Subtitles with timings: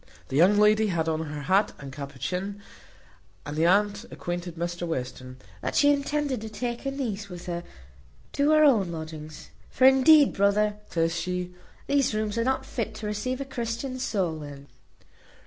[0.29, 2.59] The young lady had on her hat and capuchin,
[3.45, 7.63] and the aunt acquainted Mr Western, "that she intended to take her niece with her
[8.33, 11.53] to her own lodgings; for, indeed, brother," says she,
[11.85, 14.65] "these rooms are not fit to receive a Christian soul in."